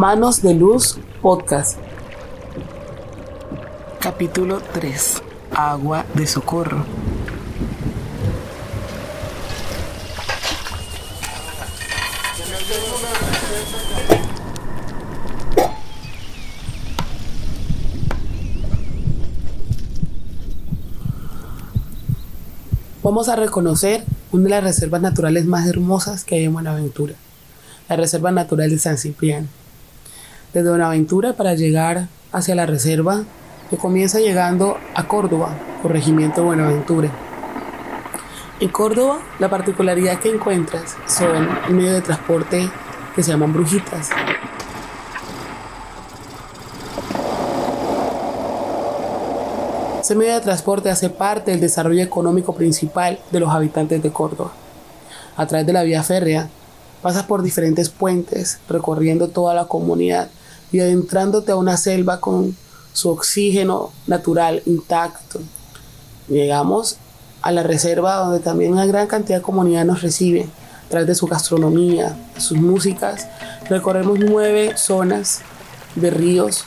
Manos 0.00 0.40
de 0.40 0.54
Luz 0.54 0.96
Podcast. 1.20 1.76
Capítulo 4.00 4.62
3. 4.72 5.22
Agua 5.54 6.06
de 6.14 6.26
socorro. 6.26 6.86
Vamos 23.02 23.28
a 23.28 23.36
reconocer 23.36 24.04
una 24.32 24.44
de 24.44 24.48
las 24.48 24.64
reservas 24.64 25.02
naturales 25.02 25.44
más 25.44 25.68
hermosas 25.68 26.24
que 26.24 26.36
hay 26.36 26.44
en 26.44 26.54
Buenaventura, 26.54 27.12
la 27.90 27.96
Reserva 27.96 28.30
Natural 28.30 28.70
de 28.70 28.78
San 28.78 28.96
Cipriano. 28.96 29.59
Desde 30.52 30.68
Buenaventura 30.68 31.34
para 31.34 31.54
llegar 31.54 32.08
hacia 32.32 32.56
la 32.56 32.66
reserva, 32.66 33.22
que 33.70 33.76
comienza 33.76 34.18
llegando 34.18 34.78
a 34.96 35.06
Córdoba, 35.06 35.56
corregimiento 35.80 36.42
Buenaventura. 36.42 37.08
En 38.58 38.68
Córdoba, 38.70 39.20
la 39.38 39.48
particularidad 39.48 40.18
que 40.18 40.28
encuentras 40.28 40.96
son 41.06 41.48
un 41.68 41.76
medio 41.76 41.92
de 41.92 42.00
transporte 42.00 42.68
que 43.14 43.22
se 43.22 43.30
llaman 43.30 43.52
brujitas, 43.52 44.10
Este 50.00 50.18
medio 50.18 50.34
de 50.34 50.40
transporte 50.40 50.90
hace 50.90 51.08
parte 51.08 51.52
del 51.52 51.60
desarrollo 51.60 52.02
económico 52.02 52.52
principal 52.52 53.20
de 53.30 53.38
los 53.38 53.50
habitantes 53.50 54.02
de 54.02 54.10
Córdoba. 54.10 54.50
A 55.36 55.46
través 55.46 55.64
de 55.68 55.72
la 55.72 55.84
vía 55.84 56.02
férrea, 56.02 56.48
pasas 57.00 57.22
por 57.22 57.42
diferentes 57.42 57.90
puentes, 57.90 58.58
recorriendo 58.68 59.28
toda 59.28 59.54
la 59.54 59.66
comunidad 59.66 60.28
y 60.72 60.80
adentrándote 60.80 61.52
a 61.52 61.56
una 61.56 61.76
selva 61.76 62.20
con 62.20 62.56
su 62.92 63.10
oxígeno 63.10 63.92
natural 64.06 64.62
intacto. 64.66 65.40
Llegamos 66.28 66.96
a 67.42 67.52
la 67.52 67.62
reserva 67.62 68.16
donde 68.16 68.40
también 68.40 68.72
una 68.72 68.86
gran 68.86 69.06
cantidad 69.06 69.38
de 69.38 69.42
comunidad 69.42 69.84
nos 69.84 70.02
recibe 70.02 70.48
a 70.92 71.04
de 71.04 71.14
su 71.14 71.26
gastronomía, 71.26 72.16
sus 72.36 72.58
músicas. 72.58 73.28
Recorremos 73.68 74.18
nueve 74.18 74.72
zonas 74.76 75.40
de 75.94 76.10
ríos 76.10 76.64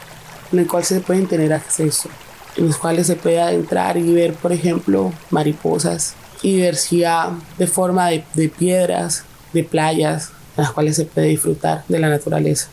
en 0.52 0.59
el 0.59 0.68
cual 0.68 0.86
se 0.86 1.02
pueden 1.02 1.28
tener 1.28 1.52
acceso 1.52 2.09
en 2.56 2.68
los 2.68 2.78
cuales 2.78 3.08
se 3.08 3.16
puede 3.16 3.42
adentrar 3.42 3.98
y 3.98 4.14
ver, 4.14 4.34
por 4.34 4.52
ejemplo, 4.52 5.12
mariposas 5.30 6.14
y 6.42 6.56
diversidad 6.56 7.31
de 7.58 7.68
forma 7.68 8.09
de, 8.09 8.24
de 8.34 8.50
piedras, 8.50 9.24
de 9.54 9.64
playas, 9.64 10.30
en 10.58 10.64
las 10.64 10.72
cuales 10.72 10.96
se 10.96 11.06
puede 11.06 11.28
disfrutar 11.28 11.84
de 11.88 12.00
la 12.00 12.09
naturaleza. 12.09 12.68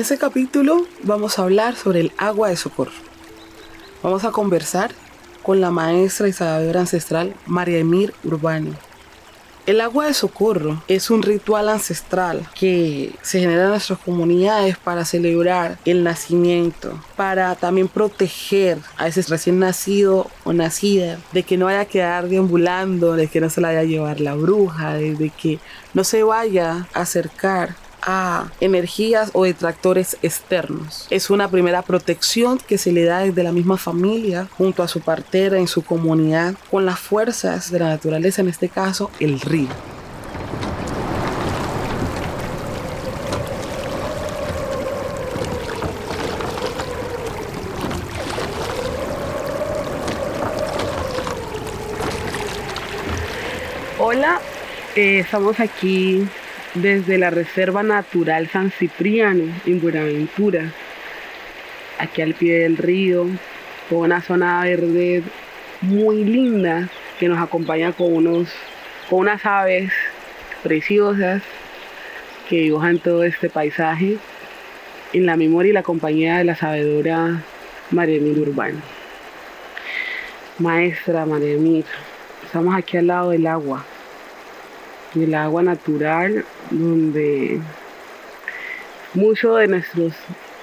En 0.00 0.04
este 0.04 0.16
capítulo 0.16 0.86
vamos 1.02 1.38
a 1.38 1.42
hablar 1.42 1.76
sobre 1.76 2.00
el 2.00 2.12
agua 2.16 2.48
de 2.48 2.56
socorro. 2.56 2.94
Vamos 4.02 4.24
a 4.24 4.30
conversar 4.30 4.92
con 5.42 5.60
la 5.60 5.70
maestra 5.70 6.26
y 6.26 6.32
sabedora 6.32 6.80
ancestral 6.80 7.34
María 7.44 7.76
Emir 7.76 8.14
Urbani. 8.24 8.72
El 9.66 9.82
agua 9.82 10.06
de 10.06 10.14
socorro 10.14 10.82
es 10.88 11.10
un 11.10 11.20
ritual 11.20 11.68
ancestral 11.68 12.48
que 12.54 13.12
se 13.20 13.40
genera 13.40 13.64
en 13.64 13.68
nuestras 13.68 13.98
comunidades 13.98 14.78
para 14.78 15.04
celebrar 15.04 15.78
el 15.84 16.02
nacimiento, 16.02 16.98
para 17.14 17.54
también 17.54 17.86
proteger 17.86 18.78
a 18.96 19.06
ese 19.06 19.20
recién 19.28 19.58
nacido 19.58 20.30
o 20.44 20.54
nacida 20.54 21.18
de 21.32 21.42
que 21.42 21.58
no 21.58 21.66
vaya 21.66 21.80
a 21.80 21.84
quedar 21.84 22.26
deambulando, 22.26 23.16
de 23.16 23.26
que 23.26 23.42
no 23.42 23.50
se 23.50 23.60
la 23.60 23.68
vaya 23.68 23.80
a 23.80 23.84
llevar 23.84 24.20
la 24.22 24.34
bruja, 24.34 24.94
de 24.94 25.30
que 25.38 25.58
no 25.92 26.04
se 26.04 26.22
vaya 26.22 26.88
a 26.94 27.02
acercar 27.02 27.76
a 28.02 28.50
energías 28.60 29.30
o 29.32 29.44
detractores 29.44 30.16
externos. 30.22 31.06
Es 31.10 31.30
una 31.30 31.48
primera 31.50 31.82
protección 31.82 32.58
que 32.58 32.78
se 32.78 32.92
le 32.92 33.04
da 33.04 33.20
desde 33.20 33.42
la 33.42 33.52
misma 33.52 33.76
familia 33.76 34.48
junto 34.56 34.82
a 34.82 34.88
su 34.88 35.00
partera 35.00 35.58
en 35.58 35.68
su 35.68 35.82
comunidad 35.82 36.54
con 36.70 36.86
las 36.86 36.98
fuerzas 36.98 37.70
de 37.70 37.78
la 37.78 37.88
naturaleza, 37.88 38.42
en 38.42 38.48
este 38.48 38.68
caso 38.68 39.10
el 39.20 39.40
río. 39.40 39.68
Hola, 54.02 54.40
eh, 54.96 55.20
estamos 55.20 55.60
aquí 55.60 56.26
desde 56.74 57.18
la 57.18 57.30
Reserva 57.30 57.82
Natural 57.82 58.48
San 58.48 58.70
Cipriano 58.70 59.44
en 59.66 59.80
Buenaventura, 59.80 60.70
aquí 61.98 62.22
al 62.22 62.34
pie 62.34 62.60
del 62.60 62.76
río, 62.76 63.26
con 63.88 63.98
una 63.98 64.20
zona 64.22 64.62
verde 64.62 65.22
muy 65.80 66.24
linda 66.24 66.88
que 67.18 67.28
nos 67.28 67.38
acompaña 67.38 67.92
con, 67.92 68.14
unos, 68.14 68.48
con 69.08 69.20
unas 69.20 69.44
aves 69.44 69.90
preciosas 70.62 71.42
que 72.48 72.56
dibujan 72.62 72.98
todo 72.98 73.24
este 73.24 73.50
paisaje 73.50 74.18
en 75.12 75.26
la 75.26 75.36
memoria 75.36 75.70
y 75.70 75.74
la 75.74 75.82
compañía 75.82 76.38
de 76.38 76.44
la 76.44 76.54
sabedora 76.54 77.42
María 77.90 78.16
Emil 78.16 78.38
Urbano. 78.38 78.80
Maestra 80.58 81.26
María 81.26 81.54
Emil, 81.54 81.84
estamos 82.44 82.76
aquí 82.76 82.96
al 82.96 83.08
lado 83.08 83.30
del 83.30 83.46
agua, 83.46 83.84
el 85.14 85.34
agua 85.34 85.62
natural 85.62 86.44
donde 86.70 87.60
muchos 89.14 89.58
de 89.58 89.68
nuestros 89.68 90.12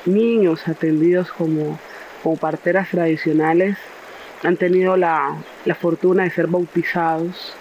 niños 0.05 0.67
atendidos 0.67 1.31
como, 1.31 1.79
como 2.23 2.37
parteras 2.37 2.89
tradicionales 2.89 3.77
han 4.43 4.57
tenido 4.57 4.95
la, 4.97 5.35
la, 5.65 5.75
fortuna 5.75 6.23
de 6.23 6.29
ser 6.29 6.47
bautizados 6.47 7.53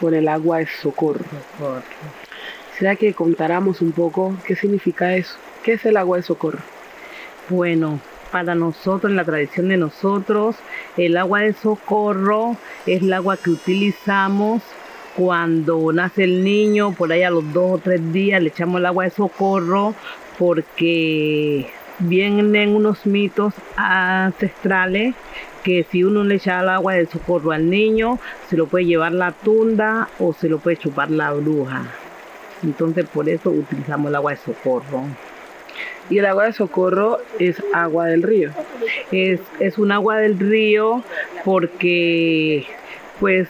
por 0.00 0.14
el 0.14 0.28
agua 0.28 0.58
de 0.58 0.66
socorro. 0.66 1.24
¿Será 2.78 2.96
que 2.96 3.14
contáramos 3.14 3.80
un 3.80 3.92
poco 3.92 4.36
qué 4.44 4.56
significa 4.56 5.14
eso? 5.14 5.36
¿Qué 5.62 5.74
es 5.74 5.84
el 5.86 5.96
agua 5.96 6.18
de 6.18 6.22
socorro? 6.22 6.60
Bueno, 7.48 8.00
para 8.30 8.54
nosotros, 8.54 9.10
en 9.10 9.16
la 9.16 9.24
tradición 9.24 9.68
de 9.68 9.76
nosotros, 9.76 10.56
el 10.96 11.16
agua 11.16 11.40
de 11.40 11.52
socorro 11.52 12.56
es 12.86 13.02
el 13.02 13.12
agua 13.12 13.36
que 13.36 13.50
utilizamos 13.50 14.62
cuando 15.16 15.92
nace 15.92 16.24
el 16.24 16.44
niño, 16.44 16.92
por 16.92 17.10
ahí 17.10 17.22
a 17.22 17.30
los 17.30 17.52
dos 17.52 17.72
o 17.72 17.78
tres 17.78 18.12
días 18.12 18.42
le 18.42 18.50
echamos 18.50 18.80
el 18.80 18.86
agua 18.86 19.04
de 19.04 19.10
socorro 19.10 19.94
porque 20.38 21.66
vienen 21.98 22.76
unos 22.76 23.06
mitos 23.06 23.54
ancestrales 23.76 25.14
que 25.64 25.84
si 25.90 26.04
uno 26.04 26.22
le 26.22 26.36
echa 26.36 26.60
el 26.60 26.68
agua 26.68 26.94
de 26.94 27.06
socorro 27.06 27.52
al 27.52 27.70
niño, 27.70 28.18
se 28.48 28.56
lo 28.56 28.66
puede 28.66 28.84
llevar 28.84 29.12
la 29.12 29.32
tunda 29.32 30.08
o 30.18 30.34
se 30.34 30.48
lo 30.48 30.58
puede 30.58 30.76
chupar 30.76 31.10
la 31.10 31.32
bruja. 31.32 31.82
Entonces 32.62 33.06
por 33.06 33.28
eso 33.28 33.50
utilizamos 33.50 34.10
el 34.10 34.16
agua 34.16 34.32
de 34.32 34.36
socorro. 34.36 35.04
Y 36.08 36.18
el 36.18 36.26
agua 36.26 36.44
de 36.44 36.52
socorro 36.52 37.18
es 37.38 37.60
agua 37.72 38.06
del 38.06 38.22
río. 38.22 38.50
Es, 39.10 39.40
es 39.58 39.78
un 39.78 39.90
agua 39.90 40.18
del 40.18 40.38
río 40.38 41.02
porque 41.44 42.66
pues 43.18 43.48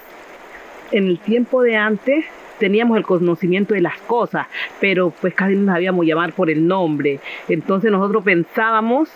en 0.93 1.07
el 1.07 1.19
tiempo 1.19 1.63
de 1.63 1.77
antes 1.77 2.25
teníamos 2.59 2.97
el 2.97 3.05
conocimiento 3.05 3.75
de 3.75 3.81
las 3.81 3.99
cosas, 4.01 4.47
pero 4.81 5.11
pues 5.21 5.35
casi 5.35 5.55
no 5.55 5.73
sabíamos 5.73 6.07
llamar 6.07 6.33
por 6.33 6.51
el 6.51 6.67
nombre. 6.67 7.21
Entonces 7.49 7.91
nosotros 7.91 8.25
pensábamos 8.25 9.09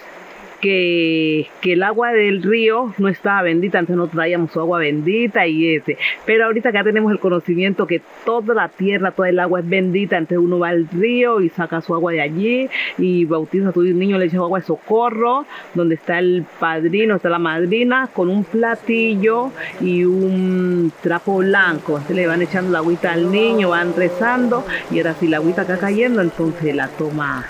que, 0.61 1.49
el 1.63 1.83
agua 1.83 2.13
del 2.13 2.43
río 2.43 2.93
no 2.99 3.09
estaba 3.09 3.43
bendita, 3.43 3.79
antes 3.79 3.97
no 3.97 4.09
traíamos 4.09 4.51
su 4.53 4.61
agua 4.61 4.79
bendita 4.81 5.47
y 5.47 5.77
ese. 5.77 5.97
Pero 6.27 6.47
ahorita 6.47 6.71
ya 6.73 6.83
tenemos 6.83 7.13
el 7.13 7.19
conocimiento 7.19 7.87
que 7.87 8.03
toda 8.25 8.55
la 8.55 8.69
tierra, 8.69 9.13
toda 9.13 9.29
el 9.29 9.39
agua 9.39 9.61
es 9.61 9.69
bendita, 9.69 10.19
entonces 10.19 10.45
uno 10.45 10.59
va 10.59 10.69
al 10.69 10.89
río 10.89 11.41
y 11.41 11.49
saca 11.49 11.81
su 11.81 11.95
agua 11.95 12.13
de 12.13 12.21
allí 12.21 12.69
y 12.99 13.25
bautiza 13.25 13.69
a 13.69 13.73
tu 13.73 13.83
niño, 13.83 14.19
le 14.19 14.27
echa 14.27 14.39
agua 14.39 14.59
de 14.59 14.67
socorro, 14.67 15.47
donde 15.75 15.95
está 15.95 16.19
el 16.19 16.45
padrino, 16.59 17.17
está 17.17 17.29
la 17.29 17.39
madrina, 17.39 18.09
con 18.13 18.29
un 18.29 18.45
platillo 18.45 19.51
y 19.81 20.05
un 20.05 20.93
trapo 21.03 21.39
blanco. 21.39 21.93
Entonces 21.93 22.17
le 22.17 22.27
van 22.27 22.43
echando 22.43 22.73
la 22.73 22.79
agüita 22.79 23.13
al 23.13 23.31
niño, 23.31 23.71
van 23.71 23.95
rezando 23.95 24.65
y 24.91 24.99
ahora 24.99 25.15
si 25.15 25.29
la 25.29 25.39
agüita 25.39 25.63
está 25.63 25.79
cayendo, 25.79 26.21
entonces 26.21 26.75
la 26.75 26.89
toma 26.89 27.45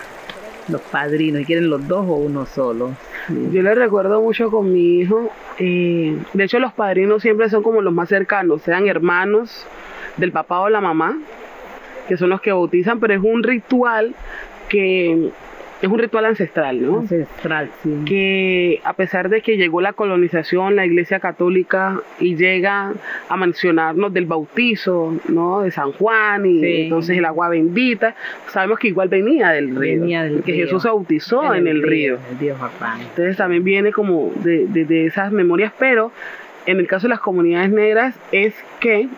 los 0.68 0.80
padrinos, 0.80 1.44
quieren 1.46 1.70
los 1.70 1.86
dos 1.86 2.06
o 2.08 2.14
uno 2.14 2.46
solo. 2.46 2.90
Yo 3.28 3.62
le 3.62 3.74
recuerdo 3.74 4.20
mucho 4.20 4.50
con 4.50 4.72
mi 4.72 5.00
hijo. 5.00 5.30
eh, 5.58 6.16
de 6.32 6.44
hecho, 6.44 6.58
los 6.58 6.72
padrinos 6.72 7.22
siempre 7.22 7.48
son 7.48 7.62
como 7.62 7.80
los 7.82 7.92
más 7.92 8.08
cercanos, 8.08 8.62
sean 8.62 8.86
hermanos 8.86 9.66
del 10.16 10.32
papá 10.32 10.60
o 10.60 10.68
la 10.68 10.80
mamá, 10.80 11.18
que 12.08 12.16
son 12.16 12.30
los 12.30 12.40
que 12.40 12.52
bautizan, 12.52 13.00
pero 13.00 13.14
es 13.14 13.20
un 13.22 13.42
ritual 13.42 14.14
que 14.68 15.30
es 15.82 15.88
un 15.88 15.98
ritual 15.98 16.26
ancestral, 16.26 16.82
¿no? 16.82 16.98
Ancestral, 16.98 17.70
sí. 17.82 17.90
que 18.06 18.80
a 18.84 18.92
pesar 18.92 19.28
de 19.30 19.40
que 19.40 19.56
llegó 19.56 19.80
la 19.80 19.92
colonización, 19.94 20.76
la 20.76 20.84
Iglesia 20.84 21.20
Católica 21.20 22.00
y 22.18 22.36
llega 22.36 22.92
a 23.28 23.36
mencionarnos 23.36 24.12
del 24.12 24.26
bautizo, 24.26 25.14
¿no? 25.28 25.62
De 25.62 25.70
San 25.70 25.92
Juan 25.92 26.44
y 26.46 26.60
Sí. 26.60 26.82
entonces 26.82 27.16
el 27.16 27.24
agua 27.24 27.48
bendita, 27.48 28.14
sabemos 28.48 28.78
que 28.78 28.88
igual 28.88 29.08
venía 29.08 29.50
del 29.50 29.74
río, 29.74 30.00
Venía 30.00 30.24
del 30.24 30.42
que 30.42 30.52
río. 30.52 30.66
Jesús 30.66 30.82
se 30.82 30.88
bautizó 30.88 31.54
en, 31.54 31.66
el 31.66 31.82
río. 31.82 32.18
El 32.30 32.38
río 32.38 32.56
Jordán. 32.58 33.00
Entonces 33.00 33.36
también 33.36 33.64
viene 33.64 33.92
como 33.92 34.30
de, 34.42 34.66
de- 34.66 34.84
de 34.84 35.06
esas 35.06 35.32
memorias, 35.32 35.72
pero 35.78 36.12
en 36.66 36.78
el 36.78 36.86
caso 36.86 37.06
de 37.06 37.10
las 37.10 37.20
comunidades 37.20 37.70
negras 37.70 38.14
es 38.32 38.54
que 38.80 39.08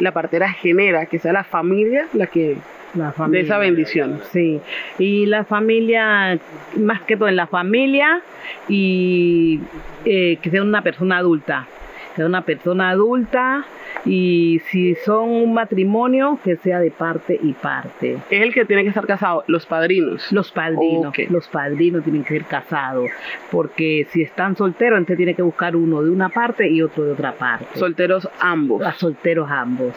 la 0.00 0.10
partera 0.10 0.50
genera 0.50 1.06
que 1.06 1.18
sea 1.20 1.32
la 1.32 1.44
familia 1.44 2.06
la 2.12 2.26
que 2.26 2.56
La 2.94 3.14
de 3.28 3.40
esa 3.40 3.58
bendición. 3.58 4.20
Sí, 4.32 4.60
y 4.98 5.26
la 5.26 5.44
familia, 5.44 6.38
más 6.76 7.02
que 7.02 7.16
todo 7.16 7.28
en 7.28 7.36
la 7.36 7.46
familia, 7.46 8.20
y 8.68 9.60
eh, 10.04 10.38
que 10.42 10.50
sea 10.50 10.62
una 10.62 10.82
persona 10.82 11.18
adulta, 11.18 11.66
que 12.10 12.16
sea 12.16 12.26
una 12.26 12.42
persona 12.42 12.90
adulta, 12.90 13.64
y 14.04 14.60
si 14.70 14.94
son 14.96 15.28
un 15.30 15.54
matrimonio, 15.54 16.38
que 16.42 16.56
sea 16.56 16.80
de 16.80 16.90
parte 16.90 17.38
y 17.42 17.52
parte. 17.52 18.18
Es 18.30 18.42
el 18.42 18.52
que 18.52 18.64
tiene 18.64 18.82
que 18.82 18.88
estar 18.88 19.06
casado, 19.06 19.44
los 19.46 19.64
padrinos. 19.64 20.30
Los 20.32 20.50
padrinos, 20.50 21.14
los 21.30 21.48
padrinos 21.48 22.02
tienen 22.02 22.24
que 22.24 22.34
ser 22.34 22.44
casados, 22.44 23.10
porque 23.50 24.06
si 24.10 24.22
están 24.22 24.56
solteros, 24.56 24.98
entonces 24.98 25.16
tiene 25.16 25.34
que 25.34 25.42
buscar 25.42 25.76
uno 25.76 26.02
de 26.02 26.10
una 26.10 26.28
parte 26.28 26.68
y 26.68 26.82
otro 26.82 27.04
de 27.04 27.12
otra 27.12 27.32
parte. 27.32 27.66
Solteros 27.74 28.28
ambos. 28.40 28.82
a 28.82 28.92
solteros 28.92 29.50
ambos. 29.50 29.94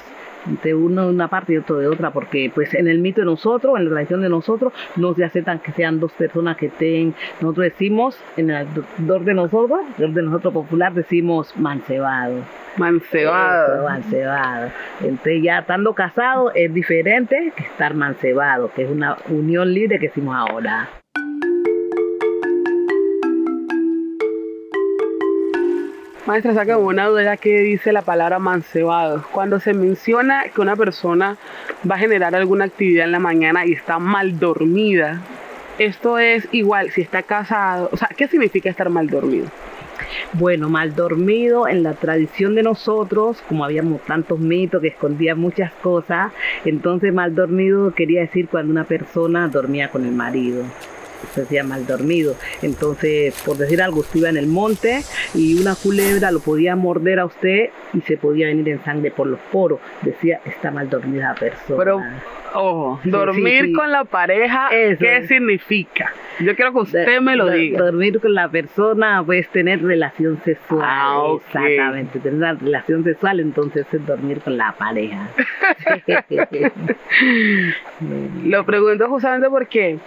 De 0.64 0.74
uno 0.74 1.06
de 1.06 1.10
una 1.10 1.28
parte 1.28 1.54
y 1.54 1.58
otro 1.58 1.78
de 1.78 1.88
otra, 1.88 2.12
porque 2.12 2.52
pues 2.54 2.74
en 2.74 2.88
el 2.88 3.00
mito 3.00 3.22
de 3.22 3.26
nosotros, 3.26 3.78
en 3.78 3.86
la 3.86 3.92
tradición 3.92 4.22
de 4.22 4.30
nosotros, 4.30 4.74
no 4.96 5.14
se 5.14 5.24
aceptan 5.24 5.60
que 5.60 5.72
sean 5.72 6.00
dos 6.00 6.12
personas 6.14 6.58
que 6.58 6.68
estén, 6.68 7.16
nosotros 7.42 7.66
decimos, 7.66 8.18
en 8.38 8.50
el 8.52 8.68
orden 9.10 9.26
de 9.26 9.34
nosotros, 9.34 9.80
el 9.98 10.14
de 10.14 10.22
nosotros 10.22 10.54
popular 10.54 10.94
decimos 10.94 11.56
mancebado. 11.58 12.38
Eso, 12.40 12.80
Mancebado. 12.80 13.84
mancebado. 13.86 14.72
Entonces 15.02 15.42
ya 15.42 15.60
estando 15.60 15.94
casado 15.94 16.52
es 16.54 16.74
diferente 16.74 17.54
que 17.56 17.64
estar 17.64 17.94
mancebado, 17.94 18.70
que 18.76 18.84
es 18.84 18.90
una 18.90 19.18
unión 19.30 19.74
libre 19.74 19.98
que 19.98 20.08
hicimos 20.08 20.36
ahora. 20.36 20.90
Maestra, 26.26 26.56
saca 26.56 26.80
una 26.80 27.06
duda 27.06 27.38
que 27.38 27.60
dice 27.60 27.92
la 27.92 28.02
palabra 28.02 28.40
mancebado. 28.40 29.24
Cuando 29.32 29.60
se 29.60 29.76
menciona 29.76 30.46
que 30.46 30.60
una 30.60 30.76
persona 30.76 31.38
va 31.90 31.96
a 31.96 32.00
generar 32.00 32.34
alguna 32.34 32.66
actividad 32.66 33.06
en 33.06 33.12
la 33.12 33.20
mañana 33.20 33.64
y 33.68 33.74
está 33.74 34.00
mal 34.00 34.40
dormida, 34.40 35.22
esto 35.78 36.18
es 36.18 36.48
igual 36.52 36.90
si 36.90 37.02
está 37.02 37.22
casado. 37.22 37.90
O 37.92 37.98
sea, 37.98 38.10
¿qué 38.18 38.28
significa 38.28 38.72
estar 38.72 38.90
mal 38.90 39.08
dormido? 39.08 39.50
Bueno, 40.34 40.68
mal 40.68 40.96
dormido 40.96 41.68
en 41.68 41.84
la 41.84 41.94
tradición 41.94 42.56
de 42.56 42.64
nosotros, 42.64 43.44
como 43.48 43.64
habíamos 43.64 44.02
tantos 44.02 44.40
mitos 44.40 44.82
que 44.82 44.88
escondían 44.88 45.38
muchas 45.38 45.72
cosas, 45.74 46.32
entonces 46.66 47.14
mal 47.14 47.36
dormido 47.36 47.94
quería 47.94 48.22
decir 48.22 48.48
cuando 48.50 48.72
una 48.72 48.86
persona 48.86 49.48
dormía 49.48 49.92
con 49.92 50.04
el 50.04 50.12
marido. 50.12 50.64
Se 51.34 51.42
decía 51.42 51.64
mal 51.64 51.86
dormido. 51.86 52.36
Entonces, 52.62 53.42
por 53.46 53.58
decir 53.58 53.82
algo, 53.82 54.00
usted 54.02 54.20
iba 54.20 54.30
en 54.30 54.38
el 54.38 54.48
monte 54.48 55.02
y 55.34 55.60
una 55.60 55.76
culebra 55.76 56.32
lo 56.32 56.40
podía 56.40 56.76
morder 56.76 57.20
a 57.20 57.26
usted 57.26 57.70
y 57.94 58.02
se 58.02 58.18
podía 58.18 58.48
venir 58.48 58.70
en 58.70 58.84
sangre 58.84 59.12
por 59.12 59.28
los 59.28 59.40
poros. 59.52 59.80
Decía, 60.02 60.42
está 60.46 60.72
mal 60.72 60.90
dormida 60.90 61.30
la 61.30 61.36
persona. 61.36 61.78
Pero, 61.78 62.02
ojo, 62.54 63.00
Sí, 63.04 63.10
dormir 63.10 63.62
sí, 63.62 63.68
sí. 63.68 63.74
con 63.74 63.92
la 63.92 64.04
pareja, 64.06 64.70
Eso 64.72 65.00
¿qué 65.00 65.18
es. 65.18 65.28
significa? 65.28 66.12
Yo 66.40 66.54
quiero 66.56 66.74
que 66.74 66.80
usted 66.80 67.06
De- 67.06 67.22
me 67.22 67.36
lo 67.38 67.46
de- 67.46 67.58
diga. 67.58 67.80
Dormir 67.80 68.20
con 68.20 68.34
la 68.34 68.50
persona, 68.50 69.24
pues 69.26 69.48
tener 69.50 69.82
relación 69.82 70.42
sexual. 70.44 70.82
Ah, 70.84 71.20
ok. 71.20 71.42
Exactamente, 71.48 72.20
tener 72.20 72.38
una 72.38 72.54
relación 72.54 73.04
sexual, 73.06 73.40
entonces 73.40 73.86
es 73.92 74.06
dormir 74.06 74.42
con 74.42 74.58
la 74.58 74.74
pareja. 74.74 75.30
Lo 78.44 78.66
pregunto 78.66 79.08
justamente 79.10 79.50
porque 79.50 79.98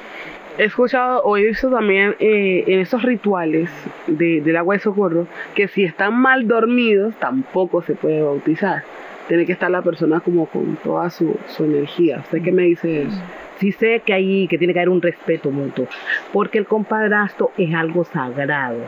he 0.58 0.64
escuchado 0.64 1.22
o 1.22 1.36
he 1.36 1.46
visto 1.46 1.70
también 1.70 2.14
eh, 2.18 2.64
en 2.66 2.80
esos 2.80 3.02
rituales 3.02 3.70
de- 4.06 4.40
del 4.40 4.56
agua 4.56 4.74
de 4.74 4.80
socorro 4.80 5.26
que 5.54 5.68
si 5.68 5.84
están 5.84 6.14
mal 6.14 6.46
dormidos 6.48 7.14
tampoco 7.18 7.80
se 7.82 7.94
puede 7.94 8.20
bautizar. 8.22 8.82
Tiene 9.28 9.44
que 9.46 9.52
estar 9.52 9.70
la 9.70 9.82
persona 9.82 10.20
como 10.20 10.46
con 10.46 10.76
toda 10.76 11.10
su, 11.10 11.36
su 11.48 11.64
energía. 11.64 12.18
¿Usted 12.20 12.42
qué 12.42 12.52
me 12.52 12.62
dice 12.64 13.02
eso? 13.02 13.20
sí 13.58 13.72
sé 13.72 14.02
que 14.06 14.12
hay 14.12 14.46
que 14.48 14.56
tiene 14.56 14.72
que 14.72 14.78
haber 14.78 14.88
un 14.88 15.02
respeto 15.02 15.50
mutuo, 15.50 15.86
porque 16.32 16.58
el 16.58 16.64
compadrastro 16.66 17.50
es 17.58 17.74
algo 17.74 18.04
sagrado. 18.04 18.78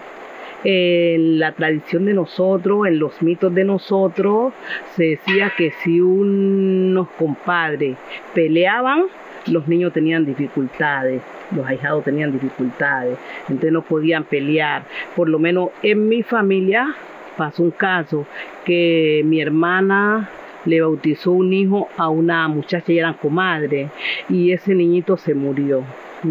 En 0.63 1.39
la 1.39 1.53
tradición 1.53 2.05
de 2.05 2.15
nosotros, 2.15 2.87
en 2.87 2.99
los 2.99 3.21
mitos 3.23 3.53
de 3.55 3.65
nosotros, 3.65 4.53
se 4.95 5.05
decía 5.05 5.53
que 5.57 5.73
si 5.83 6.01
unos 6.01 7.09
compadres 7.19 7.97
peleaban, 8.35 9.05
los 9.47 9.69
niños 9.69 9.93
tenían 9.93 10.25
dificultades, 10.25 11.23
los 11.55 11.67
ahijados 11.67 12.05
tenían 12.05 12.33
dificultades, 12.33 13.19
entonces 13.49 13.73
no 13.73 13.83
podían 13.83 14.25
pelear. 14.25 14.83
Por 15.17 15.29
lo 15.29 15.39
menos 15.39 15.71
en 15.83 16.09
mi 16.09 16.23
familia 16.23 16.95
pasó 17.37 17.63
un 17.63 17.71
caso 17.71 18.27
que 18.65 19.23
mi 19.25 19.41
hermana 19.41 20.29
le 20.65 20.81
bautizó 20.81 21.33
un 21.33 21.53
hijo 21.53 21.89
a 21.97 22.09
una 22.09 22.47
muchacha 22.49 22.93
y 22.93 22.99
eran 22.99 23.15
comadre 23.15 23.89
y 24.29 24.53
ese 24.53 24.75
niñito 24.75 25.17
se 25.17 25.35
murió, 25.35 25.83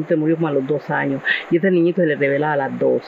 se 0.08 0.16
murió 0.16 0.36
como 0.36 0.48
a 0.48 0.52
los 0.52 0.68
dos 0.68 0.90
años 0.90 1.22
y 1.50 1.58
ese 1.58 1.72
niñito 1.72 2.02
se 2.02 2.08
le 2.08 2.16
revelaba 2.16 2.54
a 2.54 2.58
las 2.58 2.80
dos 2.80 3.02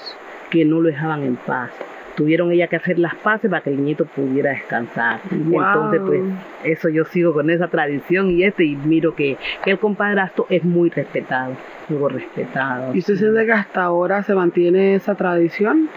que 0.50 0.66
no 0.66 0.82
lo 0.82 0.90
dejaban 0.90 1.24
en 1.24 1.36
paz. 1.36 1.70
Tuvieron 2.16 2.52
ella 2.52 2.68
que 2.68 2.76
hacer 2.76 3.00
las 3.00 3.16
paces 3.16 3.50
para 3.50 3.62
que 3.62 3.70
el 3.70 3.78
niñito 3.78 4.06
pudiera 4.06 4.52
descansar. 4.52 5.22
Wow. 5.32 5.62
Entonces, 5.62 6.02
pues, 6.06 6.22
eso 6.64 6.90
yo 6.90 7.06
sigo 7.06 7.34
con 7.34 7.50
esa 7.50 7.68
tradición 7.68 8.32
y 8.32 8.44
este, 8.44 8.66
y 8.66 8.76
miro 8.76 9.16
que, 9.16 9.38
que 9.64 9.72
el 9.72 9.80
compadrastro 9.80 10.46
es 10.50 10.64
muy 10.64 10.90
respetado, 10.90 11.56
muy 11.90 12.12
respetado. 12.12 12.94
¿Y 12.94 13.00
usted 13.00 13.16
siente 13.16 13.46
que 13.46 13.52
hasta 13.52 13.84
ahora 13.84 14.24
se 14.24 14.34
mantiene 14.36 14.96
esa 14.96 15.16
tradición 15.16 15.90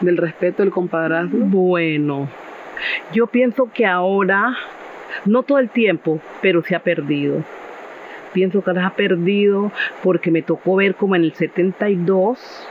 del 0.00 0.16
respeto 0.16 0.62
del 0.62 0.72
compadrazgo? 0.72 1.38
Bueno, 1.38 2.28
yo 3.12 3.26
pienso 3.26 3.70
que 3.72 3.86
ahora, 3.86 4.56
no 5.24 5.42
todo 5.42 5.58
el 5.58 5.70
tiempo, 5.70 6.20
pero 6.42 6.62
se 6.62 6.74
ha 6.74 6.80
perdido. 6.80 7.42
Pienso 8.32 8.62
que 8.62 8.72
se 8.72 8.80
ha 8.80 8.90
perdido 8.90 9.72
porque 10.02 10.30
me 10.30 10.42
tocó 10.42 10.76
ver 10.76 10.94
como 10.94 11.16
en 11.16 11.22
el 11.22 11.32
72 11.32 12.68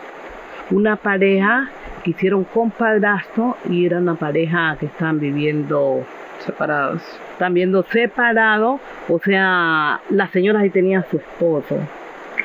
una 0.71 0.95
pareja 0.95 1.69
que 2.05 2.11
hicieron 2.11 2.43
compadrastro 2.43 3.57
y 3.67 3.87
era 3.87 3.97
una 3.97 4.13
pareja 4.13 4.77
que 4.79 4.85
estaban 4.85 5.19
viviendo 5.19 6.05
Separados. 6.45 7.01
están 7.31 7.53
viendo 7.55 7.81
separados, 7.83 8.79
o 9.09 9.19
sea, 9.19 10.01
la 10.11 10.27
señora 10.27 10.59
ahí 10.59 10.69
tenía 10.69 10.99
a 10.99 11.09
su 11.09 11.17
esposo 11.17 11.79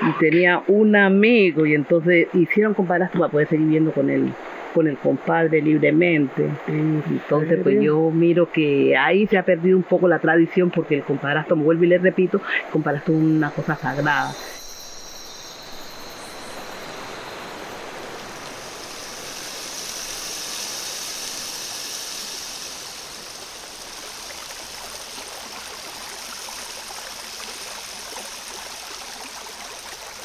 y 0.01 0.19
tenía 0.19 0.63
un 0.67 0.97
amigo 0.97 1.67
y 1.67 1.75
entonces 1.75 2.29
hicieron 2.33 2.73
compadrastro 2.73 3.21
para 3.21 3.33
poder 3.33 3.49
seguir 3.49 3.67
viviendo 3.67 3.93
con 3.93 4.09
él 4.09 4.33
con 4.73 4.87
el 4.87 4.97
compadre 4.97 5.61
libremente. 5.61 6.49
Entonces, 6.69 7.59
pues 7.61 7.83
yo 7.83 8.09
miro 8.13 8.53
que 8.53 8.97
ahí 8.97 9.27
se 9.27 9.37
ha 9.37 9.43
perdido 9.43 9.77
un 9.77 9.83
poco 9.83 10.07
la 10.07 10.21
tradición 10.21 10.71
porque 10.71 10.95
el 10.95 11.03
compadrastro, 11.03 11.57
me 11.57 11.65
vuelvo 11.65 11.83
y 11.83 11.89
le 11.89 11.99
repito, 11.99 12.41
el 12.67 12.73
compadrastro 12.73 13.15
es 13.15 13.21
una 13.21 13.51
cosa 13.51 13.75
sagrada. 13.75 14.31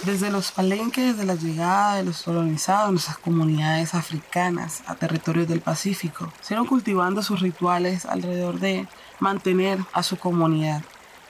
Desde 0.05 0.29
los 0.29 0.51
palenques 0.51 1.17
de 1.17 1.25
la 1.25 1.33
llegada 1.33 1.95
de 1.95 2.03
los 2.03 2.21
colonizados, 2.21 2.91
nuestras 2.91 3.17
comunidades 3.17 3.95
africanas 3.95 4.83
a 4.85 4.93
territorios 4.93 5.47
del 5.47 5.61
Pacífico, 5.61 6.31
siguieron 6.41 6.67
cultivando 6.67 7.23
sus 7.23 7.39
rituales 7.39 8.05
alrededor 8.05 8.59
de 8.59 8.87
mantener 9.19 9.79
a 9.93 10.03
su 10.03 10.17
comunidad. 10.17 10.83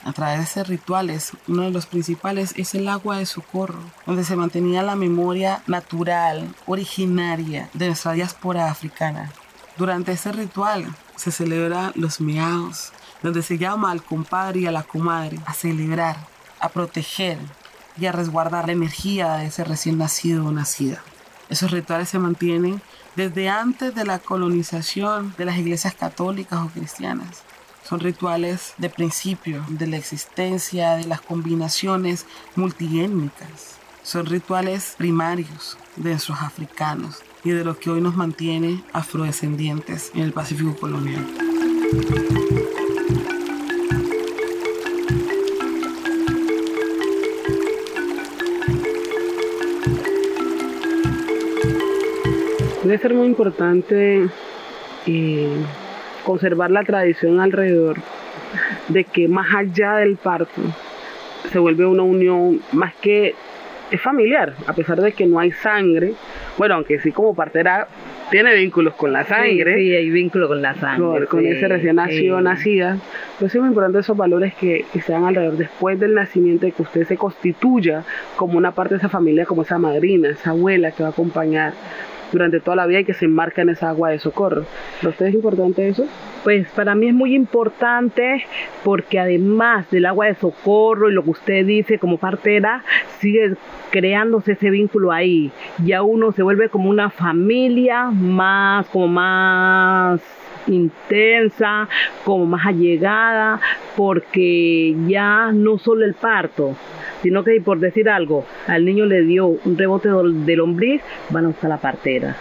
A 0.03 0.11
través 0.11 0.39
de 0.39 0.43
estos 0.43 0.67
rituales, 0.67 1.31
uno 1.47 1.61
de 1.61 1.71
los 1.71 1.85
principales 1.85 2.53
es 2.57 2.75
el 2.75 2.89
agua 2.89 3.17
de 3.17 3.25
socorro, 3.25 3.79
donde 4.05 4.25
se 4.25 4.35
mantenía 4.35 4.83
la 4.83 4.97
memoria 4.97 5.63
natural, 5.67 6.53
originaria 6.65 7.69
de 7.73 7.87
nuestra 7.87 8.11
diáspora 8.11 8.69
africana. 8.69 9.31
Durante 9.77 10.11
este 10.11 10.33
ritual 10.33 10.93
se 11.15 11.31
celebran 11.31 11.93
los 11.95 12.19
meaos, 12.19 12.91
donde 13.23 13.41
se 13.41 13.57
llama 13.57 13.91
al 13.91 14.03
compadre 14.03 14.59
y 14.59 14.65
a 14.65 14.71
la 14.71 14.83
comadre 14.83 15.39
a 15.45 15.53
celebrar, 15.53 16.17
a 16.59 16.67
proteger 16.67 17.39
y 17.97 18.05
a 18.05 18.11
resguardar 18.11 18.67
la 18.67 18.73
energía 18.73 19.35
de 19.35 19.47
ese 19.47 19.63
recién 19.63 19.97
nacido 19.97 20.45
o 20.45 20.51
nacida. 20.51 21.01
Esos 21.49 21.71
rituales 21.71 22.09
se 22.09 22.19
mantienen 22.19 22.81
desde 23.15 23.49
antes 23.49 23.93
de 23.95 24.03
la 24.03 24.19
colonización 24.19 25.33
de 25.37 25.45
las 25.45 25.57
iglesias 25.57 25.95
católicas 25.95 26.59
o 26.59 26.69
cristianas. 26.69 27.43
Son 27.87 27.99
rituales 27.99 28.73
de 28.77 28.89
principio, 28.89 29.63
de 29.69 29.85
la 29.87 29.97
existencia, 29.97 30.95
de 30.95 31.05
las 31.05 31.21
combinaciones 31.21 32.25
multiétnicas. 32.55 33.77
Son 34.01 34.25
rituales 34.25 34.95
primarios 34.97 35.77
de 35.95 36.11
nuestros 36.11 36.41
africanos 36.41 37.21
y 37.43 37.51
de 37.51 37.63
lo 37.63 37.77
que 37.77 37.91
hoy 37.91 38.01
nos 38.01 38.15
mantiene 38.15 38.83
afrodescendientes 38.91 40.11
en 40.15 40.21
el 40.21 40.33
Pacífico 40.33 40.75
colonial. 40.75 41.25
Debe 52.85 52.99
ser 52.99 53.15
muy 53.15 53.25
importante 53.25 54.27
eh, 55.07 55.49
conservar 56.23 56.69
la 56.69 56.83
tradición 56.83 57.39
alrededor 57.39 57.97
de 58.89 59.03
que 59.05 59.27
más 59.27 59.47
allá 59.55 59.95
del 59.95 60.17
parto 60.17 60.61
se 61.51 61.57
vuelve 61.57 61.87
una 61.87 62.03
unión 62.03 62.61
más 62.73 62.93
que 62.93 63.33
es 63.89 63.99
familiar, 63.99 64.53
a 64.67 64.73
pesar 64.73 65.01
de 65.01 65.13
que 65.13 65.25
no 65.25 65.39
hay 65.39 65.51
sangre. 65.51 66.13
Bueno, 66.59 66.75
aunque 66.75 66.99
sí 66.99 67.11
como 67.11 67.33
partera 67.33 67.87
tiene 68.29 68.53
vínculos 68.53 68.93
con 68.93 69.11
la 69.11 69.23
sangre. 69.23 69.77
Sí, 69.77 69.95
hay 69.95 70.11
vínculo 70.11 70.47
con 70.47 70.61
la 70.61 70.75
sangre. 70.75 71.25
Con, 71.25 71.43
ese 71.43 71.67
recién 71.67 71.95
nacido, 71.95 72.39
nacida. 72.39 72.99
Entonces 73.33 73.55
es 73.55 73.61
muy 73.61 73.69
importante 73.69 73.97
esos 73.97 74.15
valores 74.15 74.53
que, 74.53 74.85
que 74.93 75.01
sean 75.01 75.25
alrededor 75.25 75.57
después 75.57 75.99
del 75.99 76.13
nacimiento, 76.13 76.67
de 76.67 76.71
que 76.71 76.83
usted 76.83 77.07
se 77.07 77.17
constituya 77.17 78.03
como 78.35 78.59
una 78.59 78.73
parte 78.73 78.93
de 78.93 78.99
esa 78.99 79.09
familia, 79.09 79.47
como 79.47 79.63
esa 79.63 79.79
madrina, 79.79 80.29
esa 80.29 80.51
abuela 80.51 80.91
que 80.91 81.01
va 81.01 81.09
a 81.09 81.11
acompañar 81.11 81.73
durante 82.35 82.59
toda 82.59 82.75
la 82.75 82.85
vida 82.85 82.99
y 82.99 83.05
que 83.05 83.13
se 83.13 83.25
enmarca 83.25 83.61
en 83.61 83.69
esa 83.69 83.89
agua 83.89 84.09
de 84.09 84.19
socorro. 84.19 84.65
¿Para 84.97 85.11
usted 85.11 85.27
es 85.27 85.35
importante 85.35 85.87
eso? 85.87 86.05
Pues 86.43 86.67
para 86.71 86.93
mí 86.93 87.07
es 87.07 87.13
muy 87.13 87.33
importante 87.33 88.43
porque 88.83 89.19
además 89.19 89.89
del 89.89 90.05
agua 90.05 90.25
de 90.25 90.35
socorro 90.35 91.09
y 91.09 91.13
lo 91.13 91.23
que 91.23 91.29
usted 91.29 91.65
dice 91.65 91.97
como 91.97 92.17
partera, 92.17 92.83
sigue 93.19 93.55
creándose 93.89 94.51
ese 94.51 94.69
vínculo 94.69 95.13
ahí. 95.13 95.49
Ya 95.85 96.03
uno 96.03 96.33
se 96.33 96.43
vuelve 96.43 96.67
como 96.67 96.89
una 96.89 97.09
familia 97.09 98.11
más, 98.11 98.85
como 98.87 99.07
más 99.07 100.21
intensa, 100.67 101.87
como 102.23 102.45
más 102.45 102.65
allegada, 102.65 103.59
porque 103.95 104.95
ya 105.07 105.51
no 105.51 105.77
solo 105.77 106.05
el 106.05 106.13
parto, 106.13 106.75
sino 107.21 107.43
que 107.43 107.59
por 107.61 107.79
decir 107.79 108.09
algo, 108.09 108.45
al 108.67 108.85
niño 108.85 109.05
le 109.05 109.23
dio 109.23 109.47
un 109.47 109.77
rebote 109.77 110.09
del 110.09 110.57
lombriz, 110.57 111.01
van 111.29 111.45
a 111.45 111.49
usar 111.49 111.69
la 111.69 111.77
partera. 111.77 112.35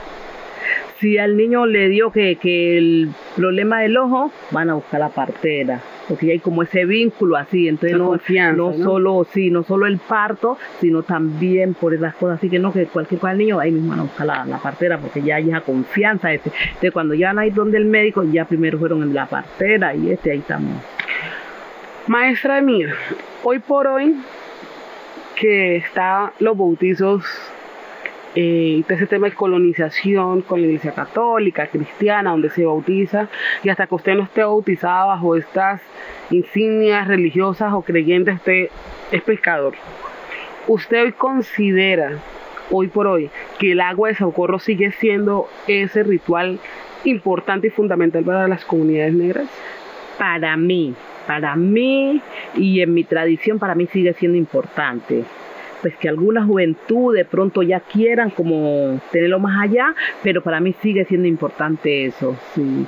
Si 1.04 1.18
al 1.18 1.37
niño 1.37 1.66
le 1.66 1.90
dio 1.90 2.11
que, 2.11 2.38
el 2.78 3.11
problema 3.37 3.82
del 3.82 3.94
ojo, 3.99 4.32
van 4.52 4.70
a 4.70 4.75
buscar 4.75 5.00
la 5.00 5.11
partera 5.11 5.82
porque 6.08 6.32
hay 6.32 6.38
como 6.38 6.62
ese 6.62 6.87
vínculo 6.87 7.37
así, 7.37 7.68
entonces 7.68 7.99
no, 7.99 8.16
no, 8.54 8.73
solo 8.73 9.26
sí, 9.30 9.50
no 9.50 9.64
solo 9.64 9.87
el 9.87 9.99
parto, 9.99 10.56
sino 10.80 11.02
también 11.02 11.75
por 11.75 11.92
esas 11.92 12.14
cosas 12.14 12.38
así 12.38 12.49
que 12.49 12.58
no 12.58 12.73
que 12.73 12.87
cualquier 12.87 13.20
cosa 13.20 13.32
del 13.32 13.38
niño 13.38 13.61
ahí 13.61 13.70
mismo 13.70 13.90
van 13.90 14.00
a 14.00 14.02
buscar 14.04 14.26
la, 14.26 14.58
partera 14.62 14.96
porque 14.96 15.20
ya 15.20 15.37
hay 15.37 15.50
esa 15.50 15.61
confianza 15.61 16.32
este. 16.32 16.50
Entonces 16.68 16.92
cuando 16.92 17.12
ya 17.12 17.28
van 17.28 17.40
a 17.40 17.46
ir 17.46 17.52
donde 17.52 17.76
el 17.76 17.84
médico, 17.84 18.23
ya 18.23 18.46
primero 18.46 18.78
fueron 18.78 19.02
en 19.02 19.12
la 19.12 19.26
partera 19.26 19.94
y 19.94 20.11
este 20.11 20.30
ahí 20.30 20.38
estamos. 20.38 20.82
Maestra 22.06 22.62
mía, 22.62 22.94
hoy 23.42 23.58
por 23.58 23.88
hoy 23.88 24.16
que 25.37 25.76
está 25.76 26.32
los 26.38 26.56
bautizos 26.56 27.25
eh, 28.34 28.82
ese 28.88 29.06
tema 29.06 29.28
de 29.28 29.34
colonización 29.34 30.42
con 30.42 30.60
la 30.60 30.66
iglesia 30.66 30.92
católica, 30.92 31.68
cristiana, 31.68 32.30
donde 32.30 32.50
se 32.50 32.64
bautiza, 32.64 33.28
y 33.62 33.68
hasta 33.68 33.86
que 33.86 33.94
usted 33.94 34.14
no 34.14 34.24
esté 34.24 34.42
bautizado 34.42 35.08
bajo 35.08 35.36
estas 35.36 35.80
insignias 36.30 37.06
religiosas 37.06 37.72
o 37.72 37.82
creyentes, 37.82 38.36
usted 38.36 38.68
es 39.12 39.22
pescador. 39.22 39.74
¿Usted 40.66 41.02
hoy 41.02 41.12
considera, 41.12 42.18
hoy 42.70 42.88
por 42.88 43.06
hoy, 43.06 43.30
que 43.58 43.72
el 43.72 43.80
agua 43.80 44.08
de 44.08 44.16
socorro 44.16 44.58
sigue 44.58 44.90
siendo 44.92 45.48
ese 45.68 46.02
ritual 46.02 46.58
importante 47.04 47.68
y 47.68 47.70
fundamental 47.70 48.24
para 48.24 48.48
las 48.48 48.64
comunidades 48.64 49.14
negras? 49.14 49.46
Para 50.18 50.56
mí, 50.56 50.94
para 51.26 51.54
mí 51.54 52.20
y 52.56 52.80
en 52.80 52.94
mi 52.94 53.04
tradición, 53.04 53.58
para 53.58 53.74
mí 53.74 53.86
sigue 53.86 54.12
siendo 54.14 54.38
importante 54.38 55.24
pues 55.84 55.98
que 55.98 56.08
alguna 56.08 56.42
juventud 56.46 57.14
de 57.14 57.26
pronto 57.26 57.62
ya 57.62 57.80
quieran 57.80 58.30
como 58.30 58.98
tenerlo 59.12 59.38
más 59.38 59.62
allá, 59.62 59.94
pero 60.22 60.42
para 60.42 60.58
mí 60.58 60.74
sigue 60.80 61.04
siendo 61.04 61.28
importante 61.28 62.06
eso, 62.06 62.38
sí. 62.54 62.86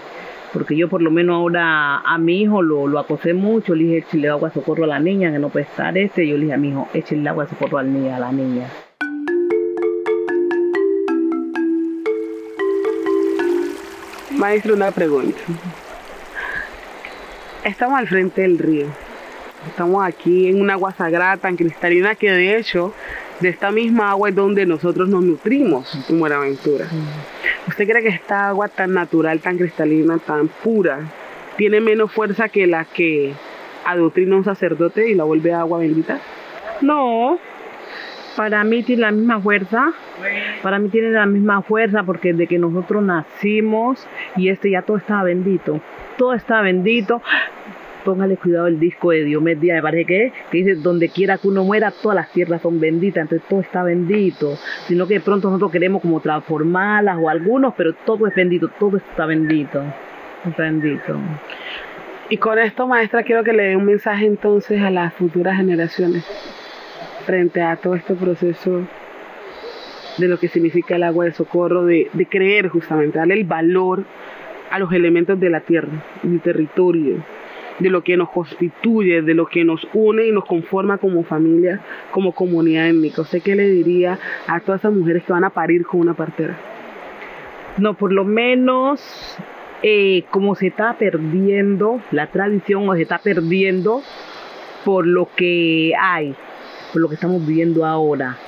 Porque 0.54 0.74
yo 0.74 0.88
por 0.88 1.02
lo 1.02 1.10
menos 1.10 1.34
ahora 1.34 1.98
a 1.98 2.16
mi 2.16 2.40
hijo 2.40 2.62
lo, 2.62 2.86
lo 2.86 2.98
acosé 2.98 3.34
mucho, 3.34 3.74
le 3.74 3.84
dije 3.84 3.98
échale 3.98 4.30
agua 4.30 4.48
de 4.48 4.54
socorro 4.54 4.84
a 4.84 4.86
la 4.86 4.98
niña, 4.98 5.30
que 5.30 5.38
no 5.38 5.50
puede 5.50 5.66
estar 5.66 5.98
este, 5.98 6.26
yo 6.26 6.36
le 6.38 6.44
dije 6.44 6.54
a 6.54 6.56
mi 6.56 6.70
hijo, 6.70 6.88
échale 6.94 7.28
agua 7.28 7.44
de 7.44 7.50
socorro 7.50 7.76
al 7.76 7.92
niño, 7.92 8.14
a 8.14 8.18
la 8.18 8.32
niña. 8.32 8.66
Maestro, 14.38 14.72
una 14.72 14.90
pregunta. 14.90 15.38
Estamos 17.62 17.98
al 17.98 18.08
frente 18.08 18.40
del 18.40 18.58
río 18.58 18.86
Estamos 19.66 20.04
aquí 20.04 20.48
en 20.48 20.60
una 20.60 20.74
agua 20.74 20.92
sagrada 20.92 21.36
tan 21.36 21.56
cristalina 21.56 22.14
que 22.14 22.30
de 22.30 22.56
hecho 22.56 22.92
de 23.40 23.48
esta 23.48 23.70
misma 23.70 24.10
agua 24.10 24.28
es 24.28 24.34
donde 24.34 24.64
nosotros 24.64 25.08
nos 25.08 25.24
nutrimos 25.24 26.08
en 26.08 26.18
Buenaventura. 26.18 26.86
¿Usted 27.66 27.86
cree 27.88 28.02
que 28.02 28.08
esta 28.08 28.48
agua 28.48 28.68
tan 28.68 28.94
natural, 28.94 29.40
tan 29.40 29.58
cristalina, 29.58 30.18
tan 30.18 30.48
pura, 30.48 31.00
tiene 31.56 31.80
menos 31.80 32.12
fuerza 32.12 32.48
que 32.48 32.66
la 32.66 32.84
que 32.84 33.34
adoctrina 33.84 34.36
un 34.36 34.44
sacerdote 34.44 35.10
y 35.10 35.14
la 35.14 35.24
vuelve 35.24 35.52
agua 35.52 35.78
bendita? 35.78 36.20
No, 36.80 37.38
para 38.36 38.62
mí 38.64 38.82
tiene 38.82 39.02
la 39.02 39.10
misma 39.10 39.40
fuerza. 39.40 39.92
Para 40.62 40.78
mí 40.78 40.88
tiene 40.88 41.10
la 41.10 41.26
misma 41.26 41.62
fuerza 41.62 42.02
porque 42.04 42.32
desde 42.32 42.46
que 42.46 42.58
nosotros 42.58 43.02
nacimos 43.02 44.06
y 44.36 44.48
este 44.48 44.70
ya 44.70 44.82
todo 44.82 44.96
está 44.96 45.22
bendito. 45.22 45.80
Todo 46.16 46.34
está 46.34 46.62
bendito 46.62 47.20
póngale 48.06 48.36
cuidado 48.36 48.68
el 48.68 48.78
disco 48.78 49.10
de 49.10 49.24
Diomedes 49.24 49.60
Díaz, 49.60 49.76
me 49.78 49.82
parece 49.82 50.04
que, 50.04 50.32
que 50.52 50.58
dice, 50.58 50.76
donde 50.76 51.08
quiera 51.08 51.38
que 51.38 51.48
uno 51.48 51.64
muera, 51.64 51.90
todas 51.90 52.14
las 52.14 52.30
tierras 52.30 52.62
son 52.62 52.78
benditas, 52.78 53.22
entonces 53.22 53.46
todo 53.48 53.60
está 53.60 53.82
bendito, 53.82 54.56
sino 54.86 55.08
que 55.08 55.14
de 55.14 55.20
pronto 55.20 55.48
nosotros 55.48 55.72
queremos 55.72 56.00
como 56.00 56.20
transformarlas 56.20 57.18
o 57.20 57.28
algunos, 57.28 57.74
pero 57.76 57.94
todo 57.94 58.28
es 58.28 58.34
bendito, 58.36 58.68
todo 58.78 58.96
está 58.98 59.26
bendito, 59.26 59.82
bendito. 60.56 61.18
Y 62.30 62.36
con 62.36 62.60
esto, 62.60 62.86
maestra, 62.86 63.24
quiero 63.24 63.42
que 63.42 63.52
le 63.52 63.64
dé 63.64 63.76
un 63.76 63.84
mensaje 63.84 64.24
entonces 64.24 64.80
a 64.80 64.90
las 64.90 65.12
futuras 65.12 65.56
generaciones 65.56 66.24
frente 67.26 67.60
a 67.60 67.74
todo 67.74 67.96
este 67.96 68.14
proceso 68.14 68.82
de 70.16 70.28
lo 70.28 70.38
que 70.38 70.46
significa 70.46 70.94
el 70.94 71.02
agua 71.02 71.24
de 71.24 71.32
socorro, 71.32 71.84
de, 71.84 72.08
de 72.12 72.26
creer 72.26 72.68
justamente, 72.68 73.18
darle 73.18 73.34
el 73.34 73.44
valor 73.44 74.04
a 74.70 74.78
los 74.78 74.92
elementos 74.92 75.38
de 75.40 75.50
la 75.50 75.60
tierra, 75.60 76.04
del 76.22 76.40
territorio, 76.40 77.24
de 77.78 77.90
lo 77.90 78.02
que 78.02 78.16
nos 78.16 78.30
constituye, 78.30 79.22
de 79.22 79.34
lo 79.34 79.46
que 79.46 79.64
nos 79.64 79.86
une 79.92 80.26
y 80.26 80.32
nos 80.32 80.44
conforma 80.44 80.98
como 80.98 81.24
familia, 81.24 81.80
como 82.10 82.32
comunidad 82.32 82.88
étnica. 82.88 83.22
¿Usted 83.22 83.42
qué 83.42 83.54
le 83.54 83.68
diría 83.68 84.18
a 84.46 84.60
todas 84.60 84.80
esas 84.80 84.92
mujeres 84.92 85.24
que 85.24 85.32
van 85.32 85.44
a 85.44 85.50
parir 85.50 85.84
con 85.84 86.00
una 86.00 86.14
partera? 86.14 86.56
No, 87.78 87.94
por 87.94 88.12
lo 88.12 88.24
menos 88.24 89.38
eh, 89.82 90.24
como 90.30 90.54
se 90.54 90.68
está 90.68 90.94
perdiendo 90.94 92.00
la 92.10 92.28
tradición 92.28 92.88
o 92.88 92.94
se 92.94 93.02
está 93.02 93.18
perdiendo 93.18 94.02
por 94.84 95.06
lo 95.06 95.28
que 95.36 95.92
hay, 96.00 96.34
por 96.92 97.02
lo 97.02 97.08
que 97.08 97.16
estamos 97.16 97.46
viviendo 97.46 97.84
ahora, 97.84 98.38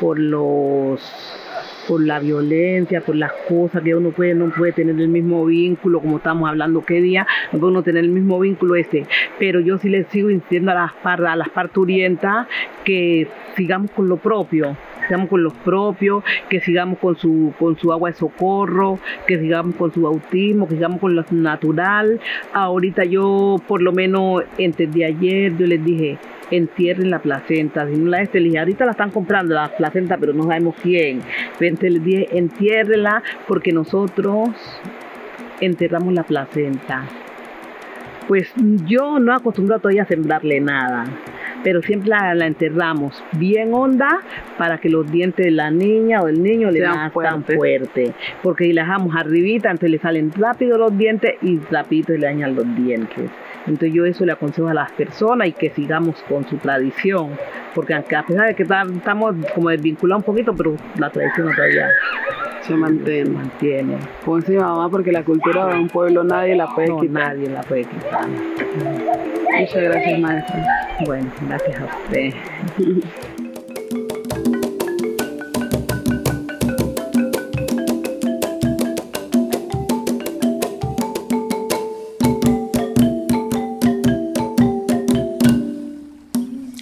por 0.00 0.18
los 0.18 1.00
por 1.88 2.04
la 2.04 2.20
violencia, 2.20 3.00
por 3.00 3.16
las 3.16 3.32
cosas 3.48 3.82
que 3.82 3.94
uno 3.94 4.10
puede, 4.10 4.34
no 4.34 4.50
puede 4.50 4.72
tener 4.72 5.00
el 5.00 5.08
mismo 5.08 5.46
vínculo, 5.46 6.00
como 6.00 6.18
estamos 6.18 6.48
hablando 6.48 6.84
qué 6.84 7.00
día, 7.00 7.26
no 7.52 7.58
puede 7.58 7.72
uno 7.72 7.82
tener 7.82 8.04
el 8.04 8.10
mismo 8.10 8.38
vínculo 8.38 8.76
ese. 8.76 9.06
Pero 9.38 9.60
yo 9.60 9.78
sí 9.78 9.88
le 9.88 10.04
sigo 10.04 10.30
insistiendo 10.30 10.70
a 10.72 10.74
las, 10.74 10.92
a 11.04 11.36
las 11.36 11.48
parturientas 11.48 12.46
que 12.84 13.28
sigamos 13.56 13.90
con 13.90 14.08
lo 14.08 14.18
propio, 14.18 14.76
sigamos 15.08 15.28
con 15.28 15.42
los 15.42 15.54
propios, 15.54 16.22
que 16.48 16.60
sigamos 16.60 16.98
con 16.98 17.16
su, 17.16 17.52
con 17.58 17.76
su 17.78 17.92
agua 17.92 18.10
de 18.10 18.16
socorro, 18.16 18.98
que 19.26 19.38
sigamos 19.38 19.74
con 19.76 19.92
su 19.92 20.02
bautismo, 20.02 20.68
que 20.68 20.74
sigamos 20.74 21.00
con 21.00 21.16
lo 21.16 21.24
natural. 21.30 22.20
Ahorita 22.52 23.04
yo 23.04 23.56
por 23.66 23.82
lo 23.82 23.92
menos 23.92 24.42
entendí 24.58 25.02
ayer, 25.02 25.56
yo 25.56 25.66
les 25.66 25.82
dije, 25.84 26.18
entierren 26.50 27.10
la 27.10 27.20
placenta. 27.20 27.88
Si 27.88 27.96
no 27.96 28.10
la 28.10 28.18
ahorita 28.18 28.84
la 28.84 28.92
están 28.92 29.10
comprando 29.10 29.54
la 29.54 29.74
placenta, 29.76 30.18
pero 30.18 30.32
no 30.32 30.44
sabemos 30.44 30.74
quién. 30.82 31.22
Entonces 31.58 31.92
les 31.92 32.04
dije, 32.04 32.28
entiérrela 32.32 33.22
porque 33.46 33.72
nosotros 33.72 34.50
enterramos 35.60 36.12
la 36.12 36.22
placenta. 36.22 37.04
Pues 38.26 38.52
yo 38.84 39.18
no 39.18 39.32
acostumbro 39.32 39.78
todavía 39.78 40.02
a 40.02 40.06
sembrarle 40.06 40.60
nada 40.60 41.06
pero 41.64 41.82
siempre 41.82 42.10
la, 42.10 42.46
enterramos 42.46 43.22
bien 43.32 43.72
honda 43.74 44.20
para 44.56 44.78
que 44.78 44.88
los 44.88 45.10
dientes 45.10 45.46
de 45.46 45.52
la 45.52 45.70
niña 45.70 46.22
o 46.22 46.26
del 46.26 46.42
niño 46.42 46.70
le 46.70 46.80
sean 46.80 47.10
tan 47.12 47.44
fuerte. 47.44 48.12
Porque 48.42 48.64
si 48.64 48.72
la 48.72 48.82
dejamos 48.82 49.14
arribita, 49.16 49.70
entonces 49.70 49.90
le 49.90 49.98
salen 49.98 50.32
rápido 50.32 50.78
los 50.78 50.96
dientes 50.96 51.34
y 51.42 51.58
rapidito 51.70 52.12
le 52.12 52.26
dañan 52.26 52.54
los 52.54 52.64
dientes. 52.76 53.30
Entonces 53.66 53.92
yo 53.92 54.06
eso 54.06 54.24
le 54.24 54.32
aconsejo 54.32 54.68
a 54.68 54.74
las 54.74 54.90
personas 54.92 55.48
y 55.48 55.52
que 55.52 55.70
sigamos 55.70 56.22
con 56.28 56.48
su 56.48 56.56
tradición, 56.56 57.30
porque 57.74 57.92
aunque 57.94 58.16
a 58.16 58.22
pesar 58.22 58.48
de 58.48 58.54
que 58.54 58.62
estamos 58.62 59.34
como 59.54 59.68
desvinculados 59.68 60.22
un 60.22 60.26
poquito, 60.26 60.54
pero 60.54 60.74
la 60.98 61.10
tradición 61.10 61.54
todavía 61.54 61.88
se 62.62 62.74
mantiene. 62.74 63.30
mantiene. 63.30 63.98
Como 64.24 64.38
dice 64.38 64.56
mamá, 64.56 64.88
porque 64.88 65.12
la 65.12 65.22
cultura 65.22 65.66
de 65.66 65.74
un 65.74 65.88
pueblo 65.88 66.24
nadie 66.24 66.56
la 66.56 66.66
puede 66.68 66.88
quitar. 67.00 67.36
Nadie 67.36 67.50
la 67.50 67.60
puede 67.60 67.84
quitar. 67.84 68.26
Muchas 69.58 69.82
gracias, 69.82 70.20
maestra. 70.20 70.96
Bueno, 71.04 71.32
gracias 71.42 71.80
a 71.80 71.84
usted. 71.84 72.34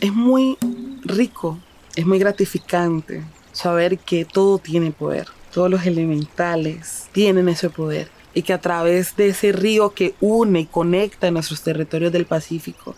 Es 0.01 0.13
muy 0.13 0.59
rico, 1.05 1.59
es 1.95 2.07
muy 2.07 2.19
gratificante 2.19 3.23
saber 3.53 3.99
que 3.99 4.25
todo 4.25 4.59
tiene 4.59 4.91
poder 4.91 5.27
todos 5.57 5.71
los 5.71 5.87
elementales 5.87 7.09
tienen 7.13 7.49
ese 7.49 7.71
poder 7.71 8.09
y 8.37 8.43
que 8.43 8.53
a 8.53 8.61
través 8.61 9.17
de 9.17 9.29
ese 9.29 9.51
río 9.51 9.95
que 9.95 10.15
une 10.21 10.61
y 10.61 10.67
conecta 10.67 11.31
nuestros 11.31 11.63
territorios 11.63 12.13
del 12.13 12.27
Pacífico, 12.27 12.95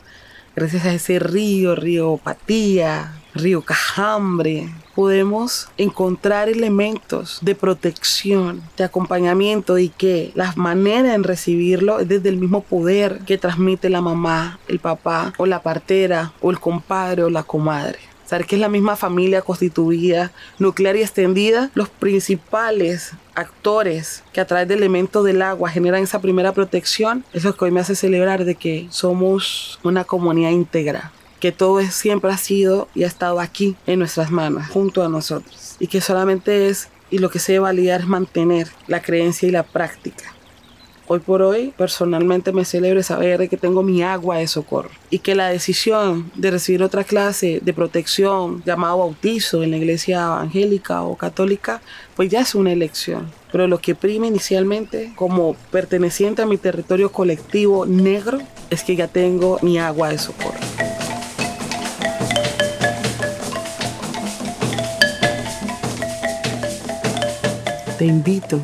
gracias 0.57 0.85
a 0.85 0.92
ese 0.92 1.21
río, 1.21 1.76
río 1.76 2.16
Patía, 2.16 3.14
río 3.35 3.62
Cajambre, 3.62 4.68
podemos 4.97 5.68
encontrar 5.76 6.49
elementos 6.49 7.38
de 7.40 7.54
protección, 7.54 8.62
de 8.76 8.83
acompañamiento 8.83 9.78
y 9.78 9.90
que 9.90 10.33
la 10.35 10.52
manera 10.57 11.14
en 11.14 11.23
recibirlo 11.23 12.00
es 12.00 12.09
desde 12.09 12.30
el 12.30 12.38
mismo 12.38 12.64
poder 12.64 13.21
que 13.21 13.38
transmite 13.38 13.90
la 13.90 14.00
mamá, 14.00 14.59
el 14.66 14.80
papá 14.80 15.33
o 15.38 15.47
la 15.47 15.62
partera 15.62 16.33
o 16.40 16.50
el 16.50 16.59
compadre 16.59 17.23
o 17.23 17.30
la 17.30 17.45
comadre 17.45 18.08
saber 18.28 18.47
que 18.47 18.56
es 18.56 18.61
la 18.61 18.68
misma 18.68 18.94
familia 18.97 19.40
constituida, 19.42 20.32
nuclear 20.58 20.97
y 20.97 21.02
extendida, 21.02 21.70
los 21.75 21.88
principales 21.88 23.12
actores 23.35 24.23
que 24.32 24.40
a 24.40 24.47
través 24.47 24.68
de 24.68 24.75
elementos 24.75 25.25
del 25.25 25.40
agua 25.40 25.70
generan 25.70 26.02
esa 26.02 26.20
primera 26.20 26.52
protección, 26.52 27.25
eso 27.30 27.38
es 27.38 27.44
lo 27.44 27.56
que 27.56 27.64
hoy 27.64 27.70
me 27.70 27.80
hace 27.80 27.94
celebrar 27.94 28.44
de 28.44 28.54
que 28.54 28.87
somos 28.90 29.78
una 29.82 30.04
comunidad 30.04 30.50
íntegra, 30.50 31.12
que 31.40 31.52
todo 31.52 31.80
siempre 31.82 32.30
ha 32.30 32.37
sido 32.37 32.88
y 32.94 33.04
ha 33.04 33.06
estado 33.06 33.40
aquí 33.40 33.76
en 33.87 34.00
nuestras 34.00 34.30
manos, 34.30 34.66
junto 34.68 35.02
a 35.02 35.08
nosotros, 35.08 35.76
y 35.78 35.87
que 35.87 36.00
solamente 36.00 36.68
es 36.68 36.88
y 37.11 37.18
lo 37.18 37.30
que 37.30 37.38
se 37.38 37.52
debe 37.52 37.62
validar 37.62 38.02
es 38.02 38.06
mantener 38.06 38.68
la 38.87 39.00
creencia 39.00 39.49
y 39.49 39.52
la 39.52 39.62
práctica 39.62 40.35
Hoy 41.11 41.21
por 41.21 41.41
hoy, 41.41 41.73
personalmente 41.75 42.53
me 42.53 42.67
celebro 42.67 43.03
saber 43.03 43.49
que 43.49 43.57
tengo 43.57 43.83
mi 43.83 44.03
agua 44.03 44.37
de 44.37 44.47
socorro 44.47 44.91
y 45.09 45.21
que 45.21 45.35
la 45.35 45.49
decisión 45.49 46.31
de 46.35 46.50
recibir 46.50 46.83
otra 46.83 47.03
clase 47.03 47.61
de 47.62 47.73
protección 47.73 48.62
llamado 48.67 48.99
bautizo 48.99 49.62
en 49.62 49.71
la 49.71 49.79
iglesia 49.79 50.27
evangélica 50.27 51.00
o 51.05 51.17
católica, 51.17 51.81
pues 52.15 52.29
ya 52.29 52.41
es 52.41 52.55
una 52.55 52.73
elección. 52.73 53.33
Pero 53.50 53.67
lo 53.67 53.79
que 53.79 53.95
prima 53.95 54.27
inicialmente 54.27 55.11
como 55.17 55.55
perteneciente 55.71 56.43
a 56.43 56.47
mi 56.47 56.59
territorio 56.59 57.11
colectivo 57.11 57.87
negro 57.87 58.41
es 58.69 58.85
que 58.85 58.95
ya 58.95 59.09
tengo 59.09 59.59
mi 59.62 59.79
agua 59.79 60.11
de 60.11 60.19
socorro. 60.19 60.59
Te 67.97 68.05
invito 68.05 68.61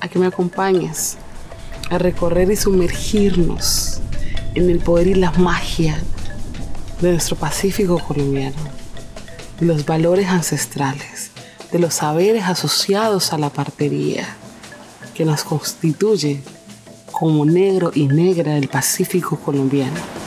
a 0.00 0.08
que 0.08 0.18
me 0.18 0.26
acompañes 0.26 1.16
a 1.90 1.98
recorrer 1.98 2.50
y 2.50 2.56
sumergirnos 2.56 4.00
en 4.54 4.70
el 4.70 4.78
poder 4.78 5.06
y 5.06 5.14
la 5.14 5.30
magia 5.32 5.98
de 7.00 7.12
nuestro 7.12 7.36
Pacífico 7.36 7.98
colombiano, 7.98 8.56
de 9.60 9.66
los 9.66 9.86
valores 9.86 10.28
ancestrales, 10.28 11.30
de 11.72 11.78
los 11.78 11.94
saberes 11.94 12.44
asociados 12.44 13.32
a 13.32 13.38
la 13.38 13.50
partería 13.50 14.26
que 15.14 15.24
nos 15.24 15.44
constituye 15.44 16.42
como 17.12 17.44
negro 17.44 17.90
y 17.94 18.06
negra 18.06 18.54
del 18.54 18.68
Pacífico 18.68 19.36
colombiano. 19.36 20.17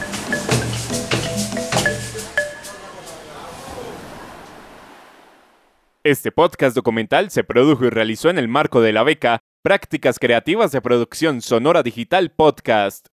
Este 6.04 6.32
podcast 6.32 6.76
documental 6.76 7.30
se 7.30 7.44
produjo 7.44 7.86
y 7.86 7.92
realizó 7.92 8.32
en 8.32 8.40
el 8.40 8.48
marco 8.48 8.82
de 8.82 8.92
la 8.92 9.04
beca 9.04 9.44
Prácticas 9.62 10.18
Creativas 10.18 10.72
de 10.72 10.82
Producción 10.82 11.44
Sonora 11.44 11.84
Digital 11.84 12.32
Podcast. 12.32 13.06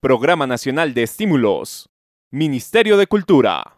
Programa 0.00 0.46
Nacional 0.46 0.94
de 0.94 1.02
Estímulos. 1.02 1.90
Ministerio 2.30 2.96
de 2.96 3.08
Cultura. 3.08 3.76